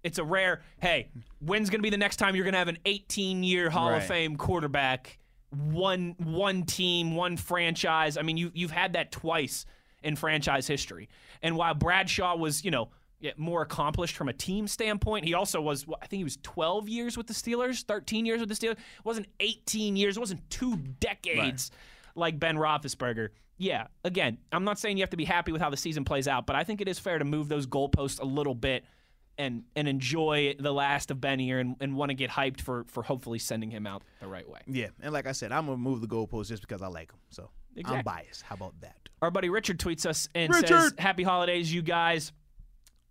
[0.03, 1.09] It's a rare, hey,
[1.40, 3.92] when's going to be the next time you're going to have an 18 year Hall
[3.92, 5.18] of Fame quarterback,
[5.50, 8.16] one one team, one franchise?
[8.16, 9.66] I mean, you, you've had that twice
[10.02, 11.08] in franchise history.
[11.42, 12.88] And while Bradshaw was, you know,
[13.36, 17.16] more accomplished from a team standpoint, he also was, I think he was 12 years
[17.16, 18.72] with the Steelers, 13 years with the Steelers.
[18.72, 21.70] It wasn't 18 years, it wasn't two decades
[22.14, 23.28] like Ben Roethlisberger.
[23.58, 26.26] Yeah, again, I'm not saying you have to be happy with how the season plays
[26.26, 28.84] out, but I think it is fair to move those goalposts a little bit
[29.40, 32.85] and and enjoy the last of Ben here and, and want to get hyped for
[32.85, 34.61] for hopefully sending him out the right way.
[34.68, 37.18] Yeah, and like I said, I'm gonna move the goalposts just because I like him.
[37.31, 38.03] So I'm Exactly.
[38.05, 38.42] biased.
[38.42, 38.96] How about that?
[39.22, 42.33] Our buddy Richard tweets us and says, "Happy holidays, you guys."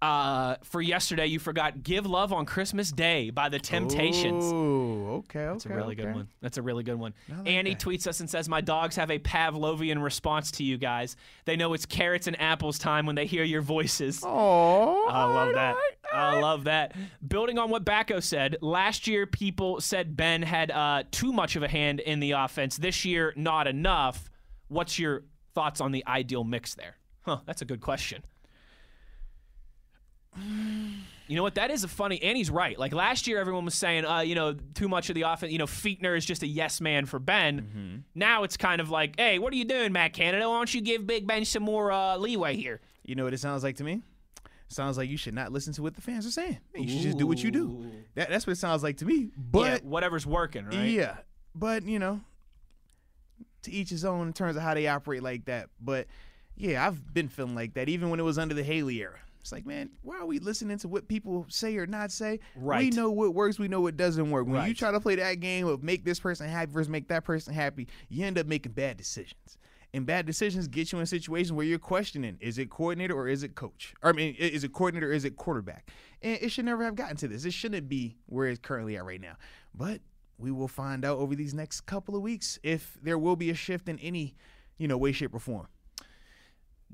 [0.02, 4.46] Uh, for yesterday, you forgot "Give Love on Christmas Day" by the Temptations.
[4.46, 5.52] Oh, okay, okay.
[5.52, 6.30] That's a really good one.
[6.42, 7.14] That's a really good one.
[7.28, 7.82] like Andy that.
[7.82, 11.18] tweets us and says, My dogs have a Pavlovian response to you guys.
[11.44, 14.24] They know it's carrots and apples time when they hear your voices.
[14.26, 15.76] Oh, I love that.
[16.14, 16.96] I love that.
[17.28, 21.64] Building on what Bacco said, last year people said Ben had uh, too much of
[21.64, 22.78] a hand in the offense.
[22.78, 24.30] This year, not enough.
[24.70, 26.96] What's your thoughts on the ideal mix there?
[27.24, 28.24] Huh, that's a good question.
[31.28, 31.56] You know what?
[31.56, 32.22] That is a funny.
[32.24, 32.78] And he's right.
[32.80, 35.52] Like last year, everyone was saying, uh, you know, too much of the offense.
[35.52, 38.04] You know, Fichtner is just a yes man for Ben.
[38.16, 40.50] Now it's kind of like, hey, what are you doing, Matt Canada?
[40.50, 42.82] Why don't you give Big Ben some more uh, leeway here?
[43.06, 44.02] You know what it sounds like to me?
[44.70, 46.58] Sounds like you should not listen to what the fans are saying.
[46.76, 47.92] You should just do what you do.
[48.16, 49.16] That, that's what it sounds like to me.
[49.16, 50.74] yeah, But whatever's working, right?
[50.90, 51.18] yeah,
[51.56, 52.22] but you know,
[53.64, 55.70] to each his own in terms of how they operate like that.
[55.82, 56.08] But
[56.56, 59.20] yeah, I've been feeling like that even when it was under the Haley era.
[59.50, 62.40] It's like, man, why are we listening to what people say or not say?
[62.56, 63.58] We know what works.
[63.58, 64.46] We know what doesn't work.
[64.46, 67.24] When you try to play that game of make this person happy versus make that
[67.24, 69.58] person happy, you end up making bad decisions.
[69.92, 73.42] And bad decisions get you in situations where you're questioning: is it coordinator or is
[73.42, 73.96] it coach?
[74.04, 75.90] Or, I mean, is it coordinator or is it quarterback?
[76.22, 77.44] And it should never have gotten to this.
[77.44, 79.34] It shouldn't be where it's currently at right now.
[79.74, 80.02] But
[80.38, 83.56] we will find out over these next couple of weeks if there will be a
[83.56, 84.36] shift in any,
[84.78, 85.70] you know, way, shape, or form.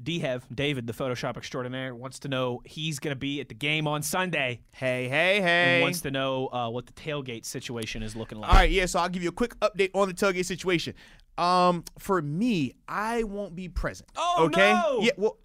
[0.02, 3.88] Dhev, David, the Photoshop extraordinaire, wants to know he's going to be at the game
[3.88, 5.82] on Sunday Hey, hey, and hey!
[5.82, 8.50] wants to know uh, what the tailgate situation is looking like.
[8.50, 8.86] All right, yeah.
[8.86, 10.94] So I'll give you a quick update on the tailgate situation.
[11.38, 14.10] Um, for me, I won't be present.
[14.16, 14.74] Oh, okay.
[14.74, 15.00] no!
[15.02, 15.12] Yeah.
[15.18, 15.38] Well,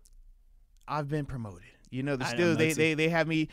[0.87, 1.63] I've been promoted.
[1.91, 2.59] You know, the Steelers.
[2.59, 3.49] They, they they have me.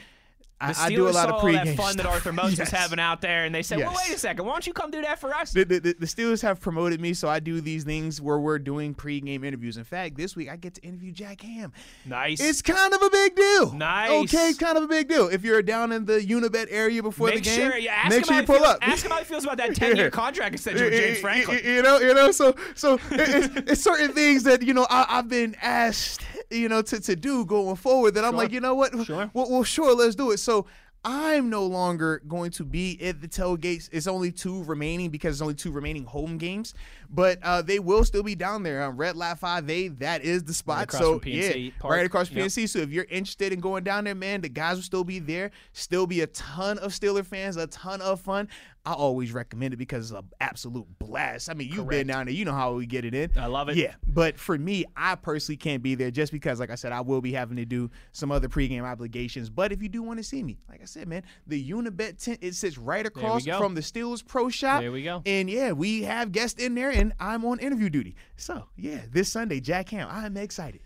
[0.60, 2.14] I, I do a lot of all pregame that fun that stuff.
[2.14, 2.72] Arthur Moats was Yes.
[2.72, 5.02] having out there, and they said, "Well, wait a second, why don't you come do
[5.04, 8.20] that for us?" The, the, the, Steelers have promoted me, so I do these things
[8.20, 9.78] where we're doing pregame interviews.
[9.78, 11.74] In fact, this week I get to interview Jack Ham.
[12.06, 12.40] nice.
[12.40, 13.74] It's kind of a big deal.
[13.74, 14.10] Nice.
[14.24, 15.28] Okay, it's kind of a big deal.
[15.28, 18.36] If you're down in the Unibet area before make the game, sure ask make sure
[18.38, 18.80] you pull feels, up.
[18.82, 20.10] Ask him how he feels about that ten-year Yeah.
[20.28, 21.60] contract extension with James Franklin.
[21.64, 22.32] You, you know, you know.
[22.32, 26.70] So, so it, it's, it's certain things that you know I, I've been asked you
[26.70, 28.14] know, to, to do going forward.
[28.16, 28.38] That I'm Sure.
[28.38, 28.92] like, you know what?
[29.06, 29.30] Sure.
[29.34, 30.38] Well, well, sure, let's do it.
[30.38, 30.66] So
[31.06, 33.88] I'm no longer going to be at the tailgates.
[33.94, 36.74] It's only two remaining because it's only two remaining home games,
[37.10, 38.84] but uh, they will still be down there.
[38.84, 40.84] Um, Red Lat 5A, that is the spot.
[40.86, 41.94] across so yeah, Park.
[41.94, 42.46] right across Yep.
[42.48, 42.68] PNC.
[42.68, 45.52] So if you're interested in going down there, man, the guys will still be there.
[45.72, 48.50] Still be a ton of Steeler fans, a ton of fun.
[48.88, 51.50] I always recommend it because it's an absolute blast.
[51.50, 53.30] I mean, you've been down there, you know how we get it in.
[53.38, 53.76] I love it.
[53.76, 57.02] Yeah, but for me, I personally can't be there just because, like I said, I
[57.02, 59.50] will be having to do some other pregame obligations.
[59.50, 62.40] But if you do want to see me, like I said, man, the Unibet tent
[62.42, 64.80] it sits right across from the Steelers Pro Shop.
[64.80, 65.22] There we go.
[65.26, 68.16] And yeah, we have guests in there, and I'm on interview duty.
[68.38, 70.80] So yeah, this Sunday, Jack Ham, I'm excited.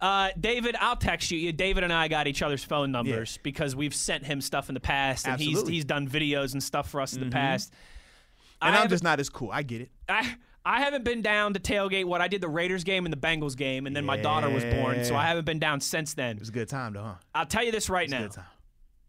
[0.00, 1.52] Uh, David, I'll text you.
[1.52, 4.80] David and I got each other's phone numbers because we've sent him stuff in the
[4.80, 5.70] past, and he's Absolutely.
[5.70, 5.74] Mm-hmm.
[5.74, 7.72] he's done videos and stuff for us in the past.
[8.62, 9.50] And I I'm just not as cool.
[9.52, 9.90] I get it.
[10.08, 10.34] I
[10.64, 13.56] I haven't been down to tailgate what I did the Raiders game and the Bengals
[13.56, 16.36] game, and then my daughter was born, so I haven't been down since then.
[16.36, 17.14] It was a good time, though, huh?
[17.34, 18.22] I'll tell you this right now.
[18.22, 18.44] good time.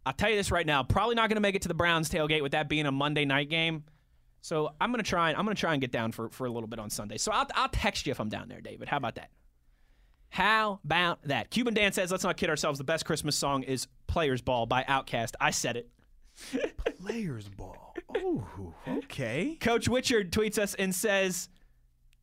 [0.06, 0.82] I'll tell you this right now.
[0.82, 3.26] Probably not going to make it to the Browns tailgate with that being a Monday
[3.26, 3.84] night game.
[4.40, 5.28] So I'm gonna try.
[5.28, 7.18] and I'm gonna try and get down for, for a little bit on Sunday.
[7.18, 8.88] So I'll I'll text you if I'm down there, David.
[8.88, 9.30] How about that?
[10.30, 11.50] How about that?
[11.50, 12.78] Cuban Dan says, "Let's not kid ourselves.
[12.78, 15.90] The best Christmas song is Players Ball by Outkast." I said it.
[17.00, 17.94] Players ball.
[18.16, 19.56] Oh, okay.
[19.60, 21.48] Coach Witchard tweets us and says,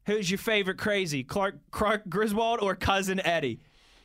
[0.05, 3.59] "Who's your favorite crazy, Clark Clark Griswold or cousin Eddie?"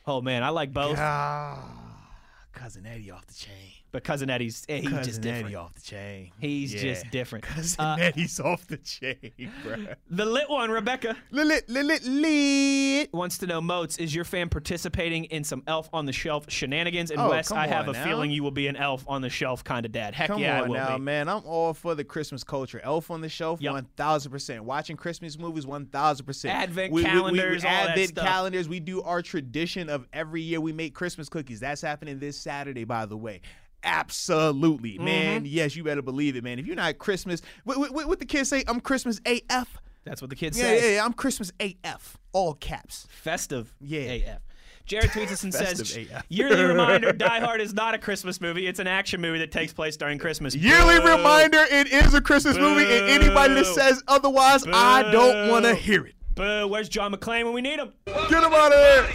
[0.05, 2.09] Oh man, I like both, Ah,
[2.51, 3.82] cousin Eddie off the chain.
[3.93, 5.45] But cousin Eddie's eh, he's cousin just different.
[5.45, 6.31] Eddie off the chain.
[6.41, 6.81] He's Yeah.
[6.81, 7.45] just different.
[7.45, 9.31] Cousin Uh, Eddie's off the chain,
[9.63, 9.95] bruh.
[10.09, 11.15] the lit one, Rebecca.
[11.31, 13.13] Lit, lit, lit, lit.
[13.13, 17.11] wants to know, Moats, is your fan participating in some Elf on the Shelf shenanigans?
[17.11, 18.03] And Oh, Wes, I have a now.
[18.03, 20.13] feeling you will be an Elf on the Shelf kind of dad.
[20.15, 21.03] Heck Come yeah, I on will now, be.
[21.03, 21.29] man.
[21.29, 22.81] I'm all for the Christmas culture.
[22.83, 23.71] Elf on the shelf, Yep.
[23.73, 24.63] one thousand percent.
[24.63, 26.53] Watching Christmas movies, one thousand percent.
[26.57, 28.25] Advent calendars, all that advent stuff.
[28.25, 28.67] calendars.
[28.67, 31.59] We do our tradition of every year we make Christmas cookies.
[31.59, 33.41] That's happening this Saturday, by the way.
[33.83, 35.05] Absolutely, Mm-hmm.
[35.05, 35.45] man.
[35.45, 36.59] Yes, you better believe it, man.
[36.59, 38.63] If you're not Christmas, what, what, what the kids say?
[38.67, 39.81] I'm Christmas AF.
[40.05, 40.89] That's what the kids Yeah, say.
[40.91, 41.05] yeah, yeah.
[41.05, 42.17] I'm Christmas AF.
[42.33, 43.07] All caps.
[43.09, 43.99] Festive Yeah.
[44.11, 44.39] AF.
[44.85, 46.25] Jared tweets us and says, AF.
[46.27, 48.67] yearly reminder, Die Hard is not a Christmas movie.
[48.67, 50.53] It's an action movie that takes place during Christmas.
[50.55, 51.07] Yearly Boo.
[51.15, 55.73] reminder: It is a Christmas movie, and anybody that says otherwise, I don't want to
[55.73, 56.15] hear it.
[56.35, 57.93] Boo, where's John McClane when we need him?
[58.05, 59.09] Get him out of there.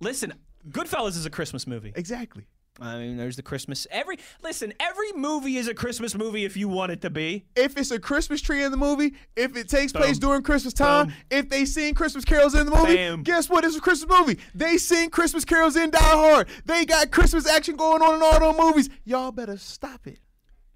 [0.00, 0.34] Listen,
[0.70, 1.92] Goodfellas is a Christmas movie.
[1.96, 2.46] Exactly.
[2.80, 3.86] I mean, there's the Christmas.
[3.90, 7.44] Every Listen, every movie is a Christmas movie if you want it to be.
[7.54, 11.06] If it's a Christmas tree in the movie, if it takes place during Christmas time,
[11.06, 11.14] Boom.
[11.30, 13.22] if they sing Christmas carols in the movie, Bam.
[13.22, 13.64] guess what?
[13.64, 14.40] It's a Christmas movie.
[14.54, 16.48] They sing Christmas carols in Die Hard.
[16.64, 18.90] They got Christmas action going on in all those movies.
[19.04, 20.18] Y'all better stop it.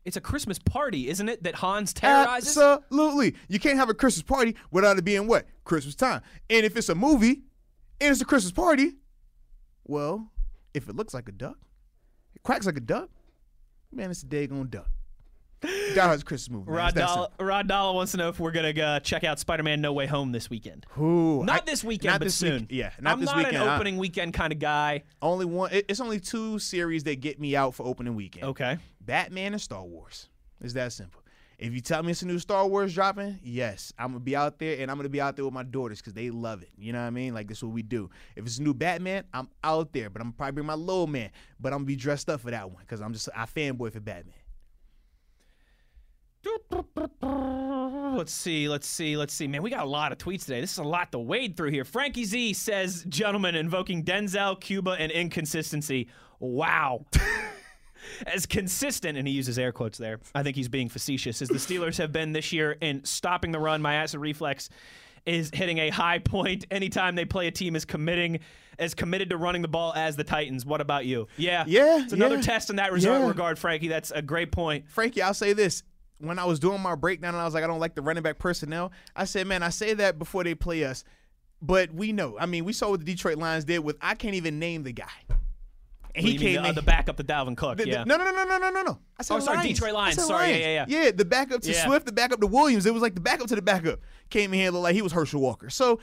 [0.05, 1.43] It's a Christmas party, isn't it?
[1.43, 2.57] That Hans terrorizes.
[2.57, 3.35] Absolutely.
[3.49, 5.47] You can't have a Christmas party without it being what?
[5.65, 6.23] Christmas time.
[6.49, 7.43] And if it's a movie
[8.01, 8.93] and it's a Christmas party,
[9.85, 10.31] well,
[10.73, 11.59] if it looks like a duck,
[12.39, 13.09] it quacks like a duck,
[13.93, 14.89] man, it's a daggone duck.
[15.61, 16.71] Die Hard's Christmas movie.
[16.71, 16.77] Man.
[16.95, 19.93] Rod It's Rod Dollar wants to know if we're gonna uh, check out Spider-Man: No
[19.93, 20.87] Way Home this weekend.
[20.97, 22.61] Ooh, Not I- this weekend, not but this soon.
[22.61, 23.57] Week, yeah, not I'm this not weekend.
[23.57, 25.03] an I- opening weekend kind of guy.
[25.21, 25.73] only one.
[25.73, 28.45] it- It's only two series that get me out for opening weekend.
[28.47, 28.77] Okay.
[29.01, 30.29] Batman and Star Wars.
[30.61, 31.18] It's that simple.
[31.59, 34.61] If you tell me it's a new Star Wars dropping, yes, I'm gonna be out
[34.61, 36.71] there, and I'm gonna be out there with my daughters because they love it.
[36.77, 37.35] You know what I mean?
[37.35, 38.11] Like this is what we do.
[38.37, 41.31] If it's a new Batman, I'm out there, but I'm probably bring my little man,
[41.59, 44.01] but I'm gonna be dressed up for that one because I'm just I fanboy for
[44.01, 44.35] Batman.
[48.17, 49.49] Let's see, let's see, let's see.
[49.49, 50.61] Man, we got a lot of tweets today.
[50.61, 51.85] This is a lot to wade through here.
[51.85, 56.09] Frankie Z says, gentlemen, invoking Denzel, Cuba, and inconsistency.
[56.39, 57.07] Wow.
[58.27, 61.55] As consistent, and he uses air quotes there, I think he's being facetious, as the
[61.55, 63.83] Steelers have been this year in stopping the run.
[63.83, 64.71] My acid reflex
[65.27, 68.41] is hitting a high point anytime they play a team as committing
[68.79, 70.65] as committed to running the ball as the Titans.
[70.65, 71.27] What about you?
[71.37, 71.65] Yeah.
[71.67, 73.27] Yeah, It's another yeah, test in that yeah.
[73.27, 73.89] regard, Frankie.
[73.89, 74.89] That's a great point.
[74.89, 75.83] Frankie, I'll say this.
[76.21, 78.23] When I was doing my breakdown and I was like, I don't like the running
[78.23, 81.05] back personnel, I said, man, I say that before they play us.
[81.61, 82.37] But we know.
[82.39, 84.93] I mean, we saw what the Detroit Lions did with I can't even name the
[84.93, 85.07] guy.
[86.19, 86.75] He do you mean, came the, in.
[86.77, 87.79] uh, the backup to Dalvin Cook.
[87.79, 88.05] The- the- yeah.
[88.05, 88.99] no, no, no, no, no, no, no, no.
[89.19, 89.73] I said Oh, sorry, Lions.
[89.79, 90.25] Detroit Lions.
[90.27, 90.91] Sorry, yeah, Lions.
[90.93, 91.05] yeah, yeah.
[91.05, 91.85] Yeah, the backup to Yeah.
[91.87, 92.87] Swift, the backup to Williams.
[92.87, 94.01] It was like the backup to the backup.
[94.31, 95.71] Came in here looked like he was Herschel Walker.
[95.71, 96.01] So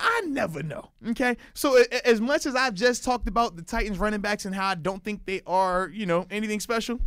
[0.00, 0.90] I never know.
[1.08, 4.68] Okay, so as much as I've just talked about the Titans running backs and how
[4.68, 7.00] I don't think they are, you know, anything special.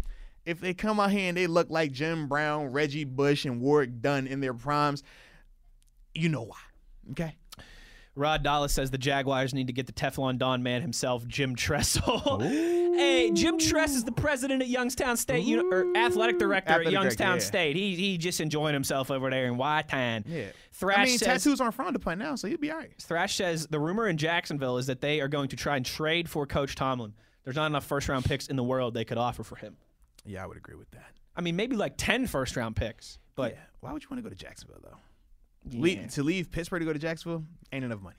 [0.45, 4.01] If they come out here and they look like Jim Brown, Reggie Bush, and Warrick
[4.01, 5.03] Dunn in their primes,
[6.15, 6.57] you know why.
[7.11, 7.35] Okay.
[8.15, 12.39] Rod Dallas says the Jaguars need to get the Teflon Don man himself, Jim Tressel.
[12.41, 16.87] hey, Jim Tress is the president at Youngstown State, Uni- er, or athletic director Athletic
[16.87, 17.47] at Youngstown director, yeah.
[17.47, 17.75] State.
[17.75, 20.23] He he just enjoying himself over there in Wytown.
[20.27, 20.47] Yeah.
[20.73, 22.91] Thrash I mean, says, tattoos aren't frowned upon now, so you'll be all right.
[23.01, 26.29] Thrash says the rumor in Jacksonville is that they are going to try and trade
[26.29, 27.13] for Coach Tomlin.
[27.43, 29.77] There's not enough first round picks in the world they could offer for him.
[30.25, 31.11] Yeah, I would agree with that.
[31.35, 33.59] I mean, maybe like 10 first round picks, but yeah.
[33.79, 34.97] Why would you want to go to Jacksonville though?
[35.73, 38.15] Le- to leave Pittsburgh to go to Jacksonville ain't enough money.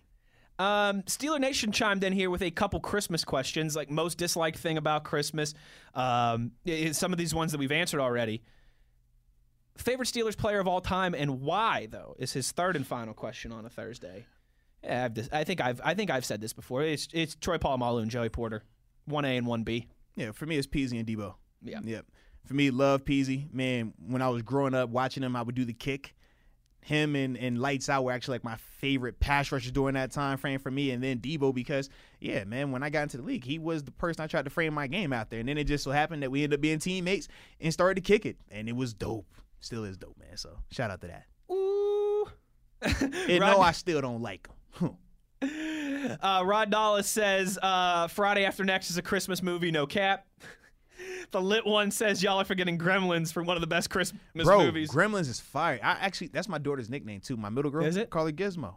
[0.58, 4.76] Um, Steeler Nation chimed in here with a couple Christmas questions, like most disliked thing
[4.78, 5.54] about Christmas.
[5.94, 6.52] Um,
[6.92, 8.42] some of these ones that we've answered already.
[9.76, 13.52] Favorite Steelers player of all time and why, though, is his third and final question
[13.52, 14.26] on a Thursday.
[14.84, 16.82] Yeah, I've dis- I think I've I think I've said this before.
[16.82, 18.62] It's it's Troy Polamalu and Joey Porter,
[19.06, 19.88] one A and one B.
[20.16, 21.34] Yeah, for me it's Peasy and Debo.
[21.62, 21.80] Yeah.
[21.82, 22.06] Yep.
[22.44, 23.52] For me, love Peasy.
[23.52, 26.14] Man, when I was growing up watching him, I would do the kick.
[26.82, 30.36] Him and, and Lights Out were actually like my favorite pass rushers during that time
[30.36, 30.90] frame for me.
[30.90, 31.88] And then Debo because,
[32.20, 34.50] yeah, man, when I got into the league, he was the person I tried to
[34.50, 35.38] frame my game out there.
[35.38, 37.28] And then it just so happened that we ended up being teammates
[37.60, 38.36] and started to kick it.
[38.50, 39.26] And it was dope.
[39.60, 40.36] Still is dope, man.
[40.36, 41.26] So shout out to that.
[41.54, 42.26] Ooh.
[42.82, 44.96] And no, I still don't like him.
[46.20, 50.26] Uh, Rod Dallas says uh, Friday After Next is a Christmas movie, no cap.
[51.30, 54.64] the lit one says y'all are forgetting Gremlins for one of the best Christmas Bro,
[54.64, 54.90] movies.
[54.90, 55.78] Gremlins is fire.
[55.82, 57.36] I actually that's my daughter's nickname too.
[57.36, 58.08] My middle girl Is it?
[58.12, 58.74] her Gizmo.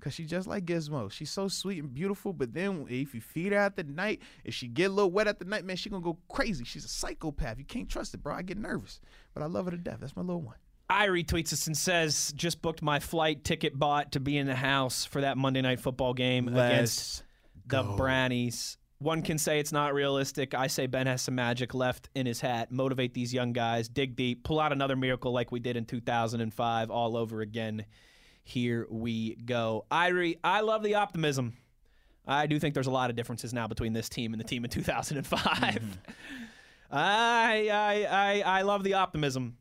[0.00, 1.10] Cause she just like Gizmo.
[1.10, 2.32] She's so sweet and beautiful.
[2.32, 5.26] But then if you feed her at the night, if she get a little wet
[5.26, 6.64] at the night, man, she gonna go crazy.
[6.64, 7.58] She's a psychopath.
[7.58, 8.34] You can't trust it, bro.
[8.34, 9.00] I get nervous.
[9.34, 9.98] But I love her to death.
[10.00, 10.56] That's my little one.
[10.88, 14.54] I retweets us and says just booked my flight ticket bought to be in the
[14.54, 17.24] house for that Monday night football game against
[17.66, 18.78] the Brownies.
[18.98, 20.54] One can say it's not realistic.
[20.54, 22.72] I say Ben has some magic left in his hat.
[22.72, 26.90] Motivate these young guys, dig deep, pull out another miracle like we did in 2005
[26.90, 27.84] all over again.
[28.42, 29.84] Here we go.
[29.90, 31.56] Irie, I love the optimism.
[32.26, 34.64] I do think there's a lot of differences now between this team and the team
[34.64, 35.40] in 2005.
[35.42, 35.90] Mm-hmm.
[36.90, 39.58] I, I, I, I love the optimism.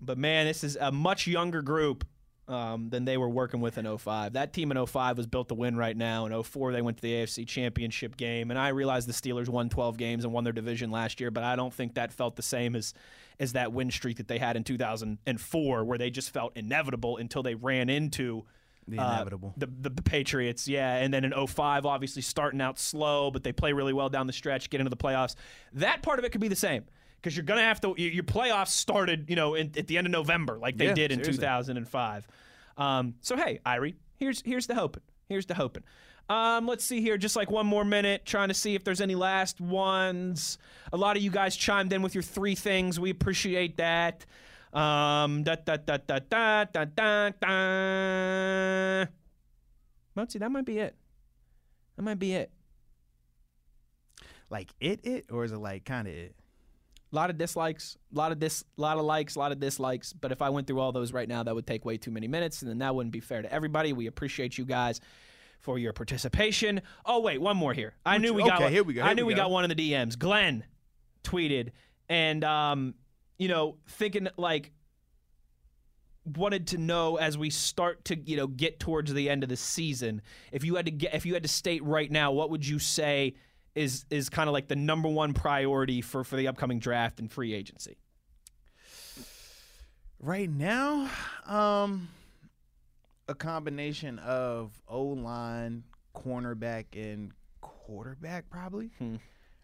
[0.00, 2.04] But man, this is a much younger group
[2.48, 4.34] um, than they were working with in 05.
[4.34, 6.26] That team in 05 was built to win right now.
[6.26, 8.50] In 04, they went to the AFC Championship game.
[8.50, 11.42] And I realize the Steelers won 12 games and won their division last year, but
[11.42, 12.92] I don't think that felt the same as,
[13.40, 17.42] as that win streak that they had in 2004, where they just felt inevitable until
[17.42, 18.44] they ran into
[18.86, 19.54] The uh, inevitable.
[19.56, 23.52] the, the the Patriots, yeah, and then in 05, obviously starting out slow, but they
[23.52, 25.34] play really well down the stretch, get into the playoffs.
[25.72, 26.84] That part of it could be the same
[27.24, 27.94] because you're gonna have to.
[27.96, 31.10] Your playoffs started, you know, in, at the end of November, like they Yeah, did
[31.10, 31.38] in seriously.
[31.38, 32.28] 2005.
[32.76, 35.02] Um, so hey, Irie, here's here's the hoping.
[35.30, 35.84] Here's the hoping.
[36.28, 39.14] Um, let's see here, just like one more minute, trying to see if there's any
[39.14, 40.58] last ones.
[40.92, 43.00] A lot of you guys chimed in with your three things.
[43.00, 44.26] We appreciate that.
[44.72, 49.06] Um, da da da da da da da da.
[50.16, 50.94] Mozi, that might be it.
[51.96, 52.50] That might be it.
[54.50, 56.34] Like it it or is it like kinda it?
[57.14, 59.60] A lot of dislikes, a lot of dis, a lot of likes, a lot of
[59.60, 60.12] dislikes.
[60.12, 62.26] But if I went through all those right now, that would take way too many
[62.26, 63.92] minutes, and then that wouldn't be fair to everybody.
[63.92, 65.00] We appreciate you guys
[65.60, 66.82] for your participation.
[67.06, 67.94] Oh wait, one more here.
[68.04, 68.54] I knew we got.
[68.56, 69.42] okay, one- here we go, I knew we we go.
[69.42, 70.18] got one in the DMs.
[70.18, 70.64] Glenn
[71.22, 71.70] tweeted,
[72.08, 72.94] and um,
[73.38, 74.72] you know, thinking like
[76.36, 79.56] wanted to know as we start to you know get towards the end of the
[79.56, 80.22] season
[80.52, 82.78] if you had to get if you had to state right now what would you
[82.78, 83.34] say
[83.74, 87.30] is is kind of like the number one priority for for the upcoming draft and
[87.30, 87.96] free agency
[90.24, 91.10] Right now,
[91.44, 92.08] um,
[93.28, 95.84] a combination of O line,
[96.16, 98.90] cornerback, and quarterback probably.
[98.98, 99.16] Hmm.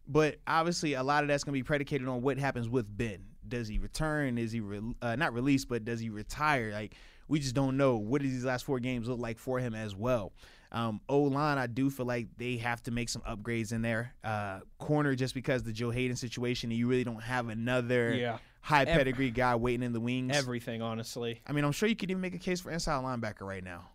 [0.07, 3.25] But obviously, a lot of that's going to be predicated on what happens with Ben.
[3.49, 4.37] Does he return?
[4.37, 5.67] Is he re- uh, not released?
[5.67, 6.73] But does he retire?
[6.73, 6.95] Like
[7.27, 7.97] we just don't know.
[7.97, 10.33] What does these last four games look like for him as well?
[10.73, 14.15] Um, o line, I do feel like they have to make some upgrades in there.
[14.23, 18.39] Uh, corner, just because the Joe Haden situation, and you really don't have another Yeah.
[18.61, 20.37] high pedigree guy waiting in the wings.
[20.37, 23.41] everything honestly I mean, I'm sure you could even make a case for inside linebacker
[23.41, 23.89] right now,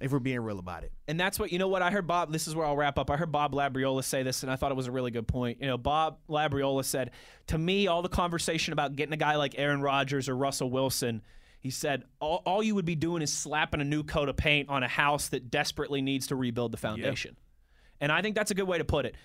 [0.00, 0.92] if we're being real about it.
[1.08, 3.10] and that's what you know what I heard Bob this is where I'll wrap up.
[3.10, 5.58] I heard Bob Labriola say this and I thought it was a really good point.
[5.60, 7.10] You know, Bob Labriola said,
[7.48, 11.20] "To me, all the conversation about getting a guy like Aaron Rodgers or Russell Wilson,
[11.60, 14.68] he said, all, all you would be doing is slapping a new coat of paint
[14.68, 17.36] on a house that desperately needs to rebuild the foundation."
[18.00, 19.16] And I think that's a good way to put it.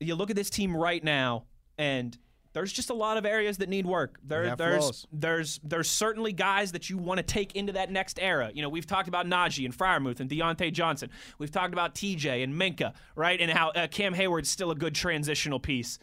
[0.00, 1.44] You look at this team right now
[1.78, 2.16] and
[2.54, 4.18] there's just a lot of areas that need work.
[4.22, 8.50] There, there's there's there's certainly guys that you want to take into that next era.
[8.54, 11.10] You know, we've talked about Najee and Freiermuth and Diontae Johnson.
[11.38, 13.40] We've talked about TJ and Minkah, right?
[13.40, 15.98] And how uh, Cam Hayward's still a good transitional piece.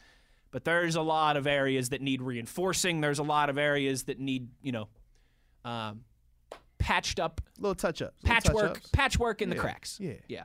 [0.51, 2.99] But there's a lot of areas that need reinforcing.
[2.99, 4.89] There's a lot of areas that need, you know,
[5.65, 6.01] um,
[6.77, 9.55] patched up, little touch ups, patchwork, patchwork in yeah.
[9.55, 9.99] the cracks.
[9.99, 10.43] Yeah, yeah.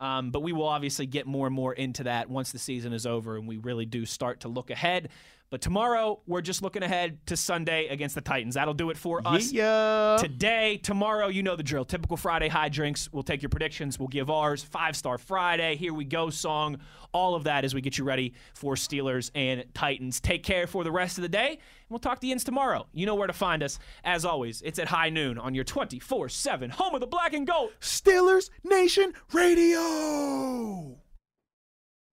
[0.00, 3.04] Um, but we will obviously get more and more into that once the season is
[3.06, 5.10] over and we really do start to look ahead.
[5.50, 8.54] But tomorrow, we're just looking ahead to Sunday against the Titans.
[8.54, 10.16] That'll do it for us yeah.
[10.20, 10.76] today.
[10.76, 11.84] Tomorrow, you know the drill.
[11.84, 13.08] Typical Friday high drinks.
[13.12, 13.98] We'll take your predictions.
[13.98, 14.62] We'll give ours.
[14.62, 15.74] Five Star Friday.
[15.74, 16.78] Here we go song.
[17.12, 20.20] All of that as we get you ready for Steelers and Titans.
[20.20, 21.48] Take care for the rest of the day.
[21.48, 21.58] And
[21.88, 22.86] we'll talk to you tomorrow.
[22.92, 23.80] You know where to find us.
[24.04, 27.44] As always, it's at high noon on your 24 7 home of the black and
[27.44, 27.72] gold.
[27.80, 31.00] Steelers Nation Radio.